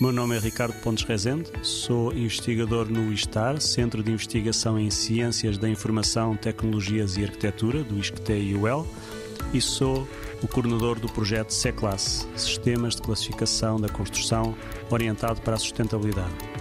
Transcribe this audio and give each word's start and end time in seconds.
meu 0.00 0.10
nome 0.10 0.36
é 0.36 0.40
Ricardo 0.40 0.74
Pontes 0.80 1.04
Rezende, 1.04 1.50
sou 1.62 2.12
investigador 2.12 2.90
no 2.90 3.12
ISTAR, 3.12 3.60
Centro 3.60 4.02
de 4.02 4.10
Investigação 4.10 4.78
em 4.78 4.90
Ciências 4.90 5.56
da 5.56 5.68
Informação, 5.68 6.36
Tecnologias 6.36 7.16
e 7.16 7.22
Arquitetura, 7.22 7.84
do 7.84 7.98
ISCTE-UL, 7.98 8.86
e 9.52 9.60
sou 9.60 10.06
o 10.42 10.48
coordenador 10.48 10.98
do 10.98 11.08
projeto 11.08 11.52
C-Class, 11.52 12.26
Sistemas 12.36 12.96
de 12.96 13.02
Classificação 13.02 13.80
da 13.80 13.88
Construção 13.88 14.54
orientado 14.90 15.40
para 15.40 15.54
a 15.54 15.58
sustentabilidade. 15.58 16.53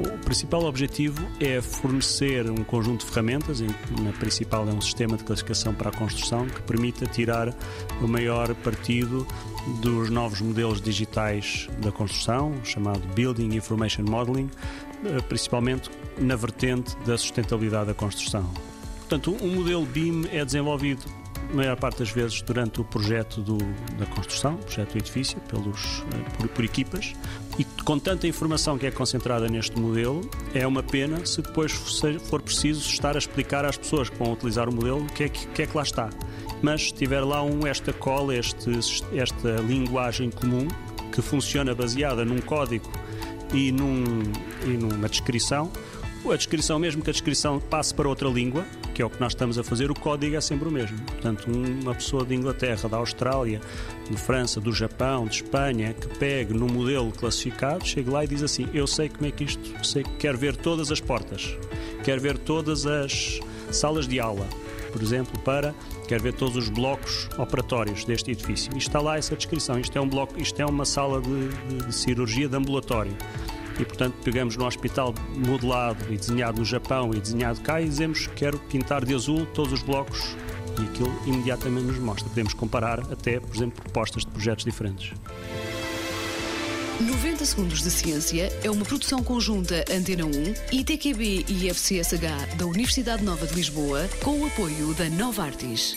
O 0.00 0.18
principal 0.24 0.64
objetivo 0.64 1.24
é 1.38 1.60
fornecer 1.60 2.50
um 2.50 2.64
conjunto 2.64 3.04
de 3.04 3.12
ferramentas, 3.12 3.60
na 3.60 4.12
principal 4.18 4.68
é 4.68 4.72
um 4.72 4.80
sistema 4.80 5.16
de 5.16 5.22
classificação 5.22 5.72
para 5.72 5.90
a 5.90 5.92
construção 5.92 6.46
que 6.46 6.60
permita 6.62 7.06
tirar 7.06 7.54
o 8.02 8.08
maior 8.08 8.52
partido 8.56 9.24
dos 9.80 10.10
novos 10.10 10.40
modelos 10.40 10.80
digitais 10.80 11.68
da 11.80 11.92
construção, 11.92 12.54
chamado 12.64 13.00
Building 13.14 13.54
Information 13.54 14.02
Modeling, 14.02 14.50
eh, 15.04 15.20
principalmente 15.28 15.88
na 16.18 16.34
vertente 16.34 16.96
da 17.06 17.16
sustentabilidade 17.16 17.86
da 17.86 17.94
construção. 17.94 18.50
Portanto, 18.98 19.36
um 19.40 19.54
modelo 19.54 19.86
BIM 19.86 20.26
é 20.32 20.44
desenvolvido 20.44 21.04
maior 21.54 21.76
parte 21.76 22.00
das 22.00 22.10
vezes 22.10 22.42
durante 22.42 22.80
o 22.80 22.84
projeto 22.84 23.40
do, 23.40 23.58
da 23.98 24.06
construção, 24.06 24.56
projeto 24.56 24.92
do 24.92 24.98
edifício, 24.98 25.40
pelos, 25.48 26.02
eh, 26.12 26.30
por, 26.36 26.48
por, 26.48 26.64
equipas, 26.64 27.12
e 27.58 27.64
com 27.84 27.98
tanta 27.98 28.26
informação 28.26 28.78
que 28.78 28.86
é 28.86 28.90
concentrada 28.90 29.48
neste 29.48 29.78
modelo, 29.78 30.28
é 30.54 30.66
uma 30.66 30.82
pena 30.82 31.24
se 31.24 31.40
depois 31.42 31.72
for 32.28 32.42
preciso 32.42 32.80
estar 32.80 33.14
a 33.14 33.18
explicar 33.18 33.64
às 33.64 33.76
pessoas 33.76 34.08
que 34.08 34.16
vão 34.18 34.32
utilizar 34.32 34.68
o 34.68 34.74
modelo 34.74 35.02
o 35.02 35.06
que 35.06 35.24
é 35.24 35.28
que, 35.28 35.46
que, 35.48 35.62
é 35.62 35.66
que 35.66 35.76
lá 35.76 35.82
está. 35.82 36.10
Mas 36.62 36.88
se 36.88 36.94
tiver 36.94 37.20
lá 37.20 37.42
um, 37.42 37.66
esta 37.66 37.92
cola, 37.92 38.34
este, 38.34 38.70
esta 39.12 39.60
linguagem 39.60 40.30
comum, 40.30 40.66
que 41.12 41.22
funciona 41.22 41.74
baseada 41.74 42.24
num 42.24 42.40
código 42.40 42.90
e, 43.52 43.70
num, 43.70 44.22
e 44.64 44.70
numa 44.70 45.08
descrição, 45.08 45.70
a 46.32 46.36
descrição, 46.36 46.78
mesmo 46.78 47.02
que 47.02 47.10
a 47.10 47.12
descrição 47.12 47.60
passe 47.60 47.94
para 47.94 48.08
outra 48.08 48.28
língua, 48.28 48.64
que 48.94 49.02
é 49.02 49.04
o 49.04 49.10
que 49.10 49.20
nós 49.20 49.32
estamos 49.32 49.58
a 49.58 49.64
fazer, 49.64 49.90
o 49.90 49.94
código 49.94 50.36
é 50.36 50.40
sempre 50.40 50.68
o 50.68 50.70
mesmo. 50.70 50.98
Portanto, 51.02 51.50
uma 51.50 51.94
pessoa 51.94 52.24
de 52.24 52.34
Inglaterra, 52.34 52.88
da 52.88 52.96
Austrália, 52.96 53.60
de 54.08 54.16
França, 54.16 54.60
do 54.60 54.72
Japão, 54.72 55.26
de 55.26 55.36
Espanha, 55.36 55.92
que 55.92 56.06
pegue 56.18 56.54
no 56.54 56.66
modelo 56.66 57.12
classificado, 57.12 57.86
chega 57.86 58.10
lá 58.10 58.24
e 58.24 58.28
diz 58.28 58.42
assim: 58.42 58.68
Eu 58.72 58.86
sei 58.86 59.08
como 59.08 59.26
é 59.26 59.30
que 59.30 59.44
isto, 59.44 59.86
sei 59.86 60.02
que 60.02 60.16
quero 60.16 60.38
ver 60.38 60.56
todas 60.56 60.90
as 60.90 61.00
portas, 61.00 61.56
quero 62.02 62.20
ver 62.20 62.38
todas 62.38 62.86
as 62.86 63.40
salas 63.70 64.06
de 64.06 64.20
aula, 64.20 64.46
por 64.92 65.02
exemplo, 65.02 65.38
para 65.40 65.74
quero 66.06 66.22
ver 66.22 66.34
todos 66.34 66.56
os 66.56 66.68
blocos 66.68 67.28
operatórios 67.38 68.04
deste 68.04 68.30
edifício. 68.30 68.72
E 68.74 68.78
está 68.78 69.00
lá 69.00 69.16
essa 69.16 69.34
descrição. 69.34 69.78
Isto 69.78 69.98
é 69.98 70.00
um 70.00 70.08
bloco, 70.08 70.40
isto 70.40 70.60
é 70.60 70.66
uma 70.66 70.84
sala 70.84 71.20
de, 71.20 71.48
de, 71.48 71.86
de 71.86 71.94
cirurgia 71.94 72.48
de 72.48 72.56
ambulatório 72.56 73.16
e, 73.78 73.84
portanto, 73.84 74.14
pegamos 74.24 74.56
no 74.56 74.66
hospital 74.66 75.14
modelado 75.34 76.12
e 76.12 76.16
desenhado 76.16 76.58
no 76.58 76.64
Japão 76.64 77.10
e 77.14 77.20
desenhado 77.20 77.60
cá 77.60 77.80
e 77.80 77.88
dizemos 77.88 78.28
quero 78.34 78.58
pintar 78.58 79.04
de 79.04 79.14
azul 79.14 79.46
todos 79.46 79.72
os 79.72 79.82
blocos 79.82 80.36
e 80.80 80.84
aquilo 80.84 81.14
imediatamente 81.26 81.86
nos 81.86 81.98
mostra. 81.98 82.28
Podemos 82.28 82.54
comparar 82.54 83.00
até, 83.12 83.40
por 83.40 83.54
exemplo, 83.54 83.82
propostas 83.82 84.24
de 84.24 84.30
projetos 84.30 84.64
diferentes. 84.64 85.12
90 87.00 87.44
Segundos 87.44 87.82
de 87.82 87.90
Ciência 87.90 88.52
é 88.62 88.70
uma 88.70 88.84
produção 88.84 89.22
conjunta 89.22 89.84
Antena 89.90 90.24
1, 90.24 90.30
ITQB 90.72 91.44
e 91.48 91.68
FCSH 91.68 92.56
da 92.56 92.66
Universidade 92.66 93.24
Nova 93.24 93.46
de 93.46 93.54
Lisboa, 93.54 94.08
com 94.22 94.40
o 94.40 94.46
apoio 94.46 94.94
da 94.94 95.08
Nova 95.10 95.42
Artis. 95.42 95.96